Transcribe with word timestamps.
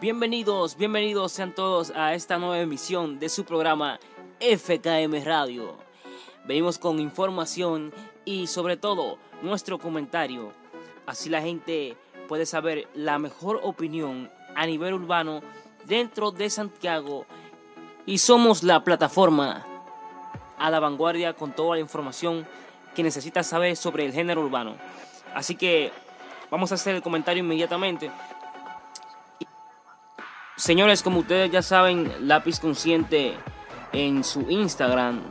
Bienvenidos, 0.00 0.78
bienvenidos 0.78 1.30
sean 1.30 1.54
todos 1.54 1.90
a 1.94 2.14
esta 2.14 2.38
nueva 2.38 2.58
emisión 2.58 3.18
de 3.18 3.28
su 3.28 3.44
programa 3.44 4.00
FKM 4.40 5.22
Radio. 5.22 5.76
Venimos 6.46 6.78
con 6.78 7.00
información 7.00 7.92
y 8.24 8.46
sobre 8.46 8.78
todo 8.78 9.18
nuestro 9.42 9.78
comentario. 9.78 10.54
Así 11.04 11.28
la 11.28 11.42
gente 11.42 11.98
puede 12.28 12.46
saber 12.46 12.88
la 12.94 13.18
mejor 13.18 13.60
opinión 13.62 14.30
a 14.56 14.64
nivel 14.64 14.94
urbano 14.94 15.42
dentro 15.84 16.30
de 16.30 16.48
Santiago 16.48 17.26
y 18.06 18.16
somos 18.16 18.62
la 18.62 18.82
plataforma 18.82 19.66
a 20.56 20.70
la 20.70 20.80
vanguardia 20.80 21.34
con 21.34 21.52
toda 21.52 21.74
la 21.74 21.82
información 21.82 22.46
que 22.94 23.02
necesitas 23.02 23.46
saber 23.46 23.76
sobre 23.76 24.06
el 24.06 24.14
género 24.14 24.40
urbano. 24.40 24.76
Así 25.34 25.56
que 25.56 25.92
vamos 26.50 26.72
a 26.72 26.76
hacer 26.76 26.94
el 26.94 27.02
comentario 27.02 27.44
inmediatamente. 27.44 28.10
Señores, 30.60 31.02
como 31.02 31.20
ustedes 31.20 31.50
ya 31.50 31.62
saben, 31.62 32.12
Lápiz 32.20 32.60
Consciente 32.60 33.32
en 33.94 34.22
su 34.22 34.42
Instagram, 34.50 35.22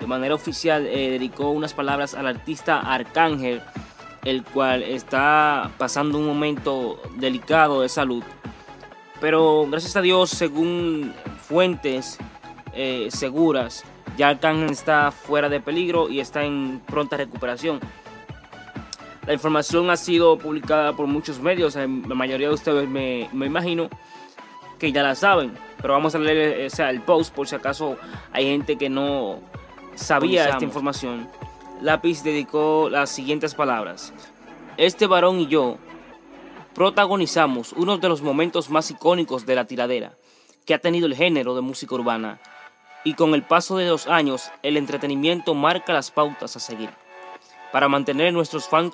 de 0.00 0.06
manera 0.06 0.34
oficial, 0.34 0.86
eh, 0.86 1.10
dedicó 1.10 1.50
unas 1.50 1.74
palabras 1.74 2.14
al 2.14 2.26
artista 2.26 2.80
Arcángel, 2.80 3.60
el 4.24 4.42
cual 4.42 4.82
está 4.82 5.70
pasando 5.76 6.16
un 6.16 6.24
momento 6.24 6.98
delicado 7.18 7.82
de 7.82 7.90
salud. 7.90 8.24
Pero 9.20 9.66
gracias 9.70 9.96
a 9.96 10.00
Dios, 10.00 10.30
según 10.30 11.12
fuentes 11.46 12.16
eh, 12.72 13.08
seguras, 13.10 13.84
ya 14.16 14.30
Arcángel 14.30 14.70
está 14.70 15.10
fuera 15.10 15.50
de 15.50 15.60
peligro 15.60 16.08
y 16.08 16.20
está 16.20 16.42
en 16.42 16.80
pronta 16.86 17.18
recuperación. 17.18 17.80
La 19.26 19.34
información 19.34 19.90
ha 19.90 19.98
sido 19.98 20.38
publicada 20.38 20.94
por 20.94 21.06
muchos 21.06 21.38
medios, 21.38 21.76
la 21.76 21.86
mayoría 21.86 22.48
de 22.48 22.54
ustedes 22.54 22.88
me, 22.88 23.28
me 23.34 23.44
imagino 23.44 23.90
que 24.80 24.90
ya 24.90 25.02
la 25.02 25.14
saben, 25.14 25.56
pero 25.80 25.92
vamos 25.92 26.14
a 26.14 26.18
leer 26.18 26.68
o 26.72 26.82
el 26.82 27.02
post 27.02 27.32
por 27.32 27.46
si 27.46 27.54
acaso 27.54 27.98
hay 28.32 28.46
gente 28.46 28.76
que 28.76 28.88
no 28.88 29.38
sabía 29.94 30.48
esta 30.48 30.64
información. 30.64 31.28
Lápiz 31.82 32.22
dedicó 32.24 32.88
las 32.90 33.10
siguientes 33.10 33.54
palabras. 33.54 34.12
Este 34.78 35.06
varón 35.06 35.38
y 35.38 35.46
yo 35.46 35.76
protagonizamos 36.74 37.74
uno 37.74 37.98
de 37.98 38.08
los 38.08 38.22
momentos 38.22 38.70
más 38.70 38.90
icónicos 38.90 39.44
de 39.44 39.54
la 39.54 39.66
tiradera 39.66 40.14
que 40.64 40.74
ha 40.74 40.78
tenido 40.78 41.06
el 41.06 41.14
género 41.14 41.54
de 41.54 41.60
música 41.60 41.94
urbana 41.94 42.40
y 43.04 43.14
con 43.14 43.34
el 43.34 43.42
paso 43.42 43.76
de 43.76 43.88
los 43.88 44.06
años 44.06 44.50
el 44.62 44.78
entretenimiento 44.78 45.54
marca 45.54 45.92
las 45.92 46.10
pautas 46.10 46.56
a 46.56 46.60
seguir 46.60 46.90
para 47.70 47.88
mantener 47.88 48.32
nuestros 48.32 48.66
fans 48.66 48.92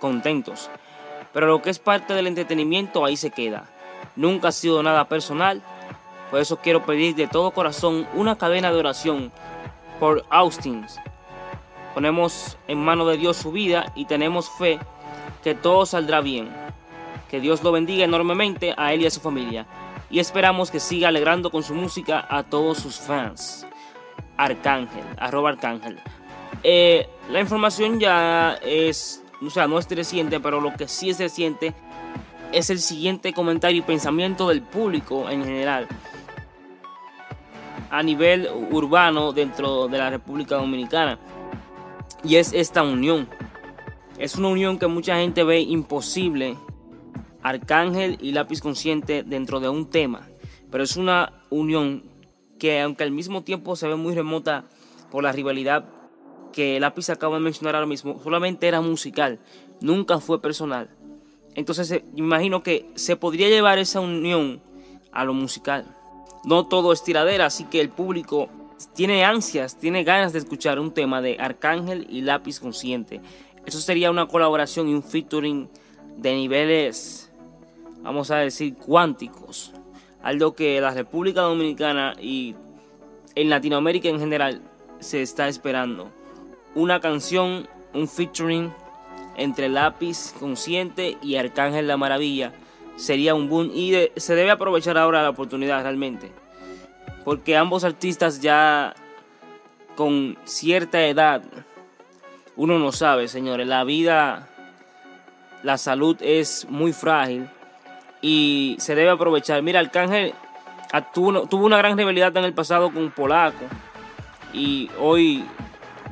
contentos. 0.00 0.68
Pero 1.32 1.46
lo 1.46 1.62
que 1.62 1.70
es 1.70 1.78
parte 1.78 2.14
del 2.14 2.26
entretenimiento 2.26 3.04
ahí 3.04 3.16
se 3.16 3.30
queda 3.30 3.68
nunca 4.18 4.48
ha 4.48 4.52
sido 4.52 4.82
nada 4.82 5.08
personal. 5.08 5.62
Por 6.30 6.40
eso 6.40 6.58
quiero 6.58 6.84
pedir 6.84 7.14
de 7.14 7.26
todo 7.26 7.52
corazón 7.52 8.06
una 8.14 8.36
cadena 8.36 8.70
de 8.70 8.78
oración 8.78 9.32
por 9.98 10.26
Austin. 10.28 10.84
Ponemos 11.94 12.58
en 12.66 12.84
mano 12.84 13.06
de 13.06 13.16
Dios 13.16 13.38
su 13.38 13.50
vida 13.50 13.90
y 13.94 14.04
tenemos 14.04 14.50
fe 14.50 14.78
que 15.42 15.54
todo 15.54 15.86
saldrá 15.86 16.20
bien. 16.20 16.50
Que 17.30 17.40
Dios 17.40 17.62
lo 17.62 17.72
bendiga 17.72 18.04
enormemente 18.04 18.74
a 18.76 18.92
él 18.92 19.02
y 19.02 19.06
a 19.06 19.10
su 19.10 19.20
familia. 19.20 19.66
Y 20.10 20.18
esperamos 20.18 20.70
que 20.70 20.80
siga 20.80 21.08
alegrando 21.08 21.50
con 21.50 21.62
su 21.62 21.74
música 21.74 22.26
a 22.28 22.42
todos 22.42 22.78
sus 22.78 22.98
fans. 22.98 23.66
Arcángel, 24.36 25.04
arroba 25.18 25.50
Arcángel. 25.50 25.98
Eh, 26.62 27.08
la 27.30 27.40
información 27.40 28.00
ya 28.00 28.58
es, 28.62 29.22
o 29.44 29.50
sea, 29.50 29.66
no 29.66 29.78
es 29.78 29.88
reciente, 29.88 30.40
pero 30.40 30.60
lo 30.60 30.74
que 30.74 30.88
sí 30.88 31.10
es 31.10 31.18
reciente 31.18 31.74
es 32.52 32.70
el 32.70 32.80
siguiente 32.80 33.32
comentario 33.32 33.78
y 33.78 33.82
pensamiento 33.82 34.48
del 34.48 34.62
público 34.62 35.28
en 35.28 35.44
general 35.44 35.88
a 37.90 38.02
nivel 38.02 38.48
urbano 38.70 39.32
dentro 39.32 39.88
de 39.88 39.98
la 39.98 40.10
República 40.10 40.56
Dominicana. 40.56 41.18
Y 42.24 42.36
es 42.36 42.52
esta 42.52 42.82
unión. 42.82 43.28
Es 44.18 44.36
una 44.36 44.48
unión 44.48 44.78
que 44.78 44.86
mucha 44.86 45.16
gente 45.16 45.44
ve 45.44 45.60
imposible. 45.60 46.56
Arcángel 47.42 48.18
y 48.20 48.32
lápiz 48.32 48.60
consciente 48.60 49.22
dentro 49.22 49.60
de 49.60 49.68
un 49.68 49.88
tema. 49.88 50.28
Pero 50.70 50.84
es 50.84 50.96
una 50.96 51.44
unión 51.50 52.04
que 52.58 52.80
aunque 52.80 53.04
al 53.04 53.12
mismo 53.12 53.42
tiempo 53.42 53.76
se 53.76 53.88
ve 53.88 53.94
muy 53.94 54.14
remota 54.14 54.64
por 55.10 55.22
la 55.22 55.32
rivalidad 55.32 55.88
que 56.52 56.80
lápiz 56.80 57.08
acaba 57.10 57.36
de 57.36 57.42
mencionar 57.42 57.76
ahora 57.76 57.86
mismo, 57.86 58.20
solamente 58.22 58.66
era 58.66 58.80
musical, 58.80 59.38
nunca 59.80 60.18
fue 60.18 60.42
personal. 60.42 60.90
Entonces 61.58 61.90
eh, 61.90 62.04
imagino 62.14 62.62
que 62.62 62.88
se 62.94 63.16
podría 63.16 63.48
llevar 63.48 63.80
esa 63.80 63.98
unión 63.98 64.60
a 65.10 65.24
lo 65.24 65.34
musical. 65.34 65.84
No 66.44 66.66
todo 66.68 66.92
es 66.92 67.02
tiradera, 67.02 67.46
así 67.46 67.64
que 67.64 67.80
el 67.80 67.88
público 67.88 68.48
tiene 68.94 69.24
ansias, 69.24 69.76
tiene 69.76 70.04
ganas 70.04 70.32
de 70.32 70.38
escuchar 70.38 70.78
un 70.78 70.94
tema 70.94 71.20
de 71.20 71.36
Arcángel 71.40 72.06
y 72.08 72.20
Lápiz 72.20 72.60
Consciente. 72.60 73.20
Eso 73.66 73.80
sería 73.80 74.12
una 74.12 74.28
colaboración 74.28 74.88
y 74.88 74.94
un 74.94 75.02
featuring 75.02 75.68
de 76.16 76.32
niveles, 76.36 77.28
vamos 78.02 78.30
a 78.30 78.36
decir, 78.36 78.76
cuánticos. 78.76 79.72
Algo 80.22 80.54
que 80.54 80.80
la 80.80 80.92
República 80.92 81.40
Dominicana 81.40 82.14
y 82.22 82.54
en 83.34 83.50
Latinoamérica 83.50 84.08
en 84.08 84.20
general 84.20 84.62
se 85.00 85.22
está 85.22 85.48
esperando. 85.48 86.08
Una 86.76 87.00
canción, 87.00 87.66
un 87.94 88.06
featuring 88.06 88.72
entre 89.38 89.68
Lápiz 89.68 90.34
Consciente 90.38 91.16
y 91.22 91.36
Arcángel 91.36 91.86
La 91.86 91.96
Maravilla 91.96 92.52
sería 92.96 93.34
un 93.34 93.48
boom 93.48 93.70
y 93.72 93.94
se 94.16 94.34
debe 94.34 94.50
aprovechar 94.50 94.98
ahora 94.98 95.22
la 95.22 95.30
oportunidad 95.30 95.82
realmente. 95.82 96.30
Porque 97.24 97.56
ambos 97.56 97.84
artistas 97.84 98.40
ya 98.40 98.94
con 99.94 100.36
cierta 100.44 101.06
edad, 101.06 101.42
uno 102.56 102.78
no 102.78 102.92
sabe, 102.92 103.28
señores, 103.28 103.66
la 103.66 103.84
vida, 103.84 104.48
la 105.62 105.78
salud 105.78 106.16
es 106.20 106.66
muy 106.68 106.92
frágil 106.92 107.48
y 108.20 108.76
se 108.80 108.94
debe 108.94 109.10
aprovechar. 109.10 109.62
Mira, 109.62 109.80
Arcángel 109.80 110.34
tuvo 111.12 111.66
una 111.66 111.78
gran 111.78 111.96
rivalidad 111.96 112.36
en 112.36 112.44
el 112.44 112.54
pasado 112.54 112.90
con 112.92 113.10
Polaco 113.10 113.64
y 114.52 114.90
hoy 114.98 115.44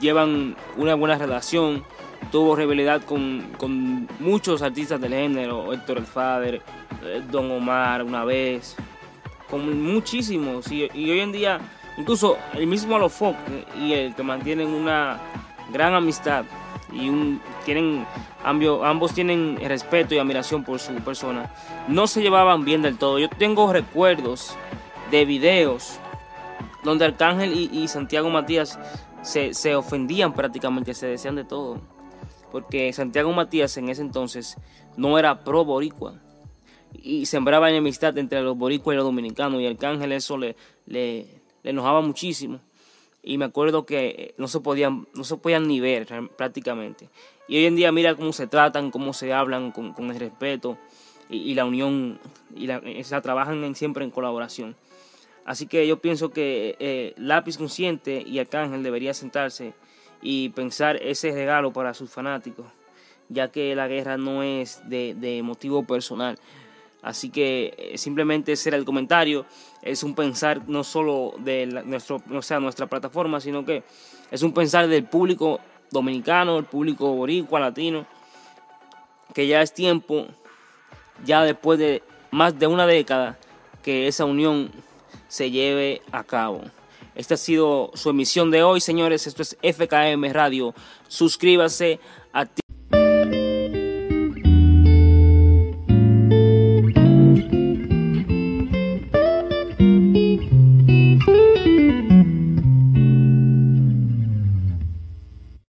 llevan 0.00 0.56
una 0.76 0.94
buena 0.94 1.18
relación 1.18 1.84
tuvo 2.30 2.56
rivalidad 2.56 3.02
con, 3.02 4.08
muchos 4.18 4.62
artistas 4.62 5.00
del 5.00 5.12
género, 5.12 5.72
Héctor 5.72 5.98
El 5.98 6.06
Fader, 6.06 6.62
eh, 7.02 7.22
Don 7.30 7.50
Omar 7.50 8.02
una 8.02 8.24
vez, 8.24 8.76
con 9.48 9.82
muchísimos. 9.82 10.70
Y, 10.70 10.84
hoy 10.84 11.20
en 11.20 11.32
día, 11.32 11.60
incluso 11.96 12.38
el 12.54 12.66
mismo 12.66 12.96
Alofoque 12.96 13.66
y 13.78 13.92
el 13.92 14.14
que 14.14 14.22
mantienen 14.22 14.68
una 14.68 15.18
gran 15.72 15.94
amistad 15.94 16.44
y 16.92 17.08
un, 17.08 17.40
tienen 17.64 18.04
ambos 18.42 19.12
tienen 19.12 19.58
respeto 19.62 20.14
y 20.14 20.18
admiración 20.18 20.64
por 20.64 20.78
su 20.78 20.92
persona. 20.94 21.52
No 21.88 22.06
se 22.06 22.22
llevaban 22.22 22.64
bien 22.64 22.82
del 22.82 22.96
todo. 22.96 23.18
Yo 23.18 23.28
tengo 23.28 23.72
recuerdos 23.72 24.56
de 25.10 25.24
videos 25.24 25.98
donde 26.82 27.04
Arcángel 27.04 27.52
y, 27.52 27.70
y 27.72 27.88
Santiago 27.88 28.30
Matías 28.30 28.78
se, 29.22 29.52
se, 29.52 29.74
ofendían 29.76 30.32
prácticamente, 30.32 30.94
se 30.94 31.06
decían 31.06 31.36
de 31.36 31.44
todo 31.44 31.78
porque 32.50 32.92
Santiago 32.92 33.32
Matías 33.32 33.76
en 33.76 33.88
ese 33.88 34.02
entonces 34.02 34.56
no 34.96 35.18
era 35.18 35.44
pro 35.44 35.64
boricua 35.64 36.20
y 36.94 37.26
sembraba 37.26 37.70
enemistad 37.70 38.16
entre 38.18 38.42
los 38.42 38.56
boricuas 38.56 38.94
y 38.94 38.96
los 38.96 39.04
dominicanos 39.04 39.60
y 39.60 39.66
Arcángel 39.66 40.12
eso 40.12 40.36
le, 40.36 40.56
le, 40.86 41.26
enojaba 41.62 42.00
muchísimo. 42.00 42.60
Y 43.22 43.36
me 43.36 43.44
acuerdo 43.44 43.84
que 43.84 44.34
no 44.38 44.48
se 44.48 44.60
podían 44.60 45.06
no 45.14 45.24
se 45.24 45.36
podían 45.36 45.68
ni 45.68 45.78
ver 45.78 46.06
prácticamente. 46.36 47.08
Y 47.48 47.58
hoy 47.58 47.66
en 47.66 47.76
día 47.76 47.92
mira 47.92 48.14
cómo 48.14 48.32
se 48.32 48.46
tratan 48.46 48.90
cómo 48.90 49.12
se 49.12 49.32
hablan 49.32 49.72
con, 49.72 50.10
el 50.10 50.18
respeto 50.18 50.78
y, 51.28 51.54
la 51.54 51.64
unión 51.64 52.18
y 52.56 52.66
la, 52.66 52.80
trabajan 53.20 53.74
siempre 53.74 54.04
en 54.04 54.10
colaboración. 54.10 54.74
Así 55.44 55.66
que 55.66 55.86
yo 55.86 56.00
pienso 56.00 56.30
que 56.30 56.76
eh, 56.78 57.14
lápiz 57.16 57.58
consciente 57.58 58.22
y 58.26 58.38
Arcángel 58.38 58.82
debería 58.82 59.12
sentarse 59.12 59.74
y 60.22 60.50
pensar 60.50 60.96
ese 60.96 61.32
regalo 61.32 61.72
para 61.72 61.94
sus 61.94 62.10
fanáticos, 62.10 62.66
ya 63.28 63.50
que 63.50 63.74
la 63.74 63.88
guerra 63.88 64.16
no 64.16 64.42
es 64.42 64.82
de, 64.88 65.40
motivo 65.42 65.84
personal. 65.84 66.38
Así 67.02 67.30
que 67.30 67.74
eh, 67.78 67.98
simplemente 67.98 68.52
ese 68.52 68.68
era 68.68 68.76
el 68.76 68.84
comentario. 68.84 69.46
Es 69.80 70.02
un 70.02 70.14
pensar 70.14 70.68
no 70.68 70.84
solo 70.84 71.32
de 71.38 71.66
nuestro, 71.66 72.22
o 72.30 72.42
sea, 72.42 72.60
nuestra 72.60 72.86
plataforma, 72.86 73.40
sino 73.40 73.64
que 73.64 73.82
es 74.30 74.42
un 74.42 74.52
pensar 74.52 74.86
del 74.86 75.04
público 75.04 75.60
dominicano, 75.90 76.58
el 76.58 76.64
público 76.64 77.14
boricua, 77.14 77.58
latino, 77.58 78.06
que 79.34 79.46
ya 79.46 79.62
es 79.62 79.72
tiempo, 79.72 80.26
ya 81.24 81.42
después 81.42 81.78
de 81.78 82.02
más 82.30 82.58
de 82.58 82.66
una 82.66 82.86
década, 82.86 83.38
que 83.82 84.06
esa 84.06 84.24
unión 84.26 84.70
se 85.28 85.50
lleve 85.50 86.02
a 86.12 86.22
cabo. 86.22 86.62
Esta 87.20 87.34
ha 87.34 87.36
sido 87.36 87.90
su 87.92 88.08
emisión 88.08 88.50
de 88.50 88.62
hoy, 88.62 88.80
señores. 88.80 89.26
Esto 89.26 89.42
es 89.42 89.58
FKM 89.62 90.32
Radio. 90.32 90.74
Suscríbase, 91.06 92.00
active 92.32 92.69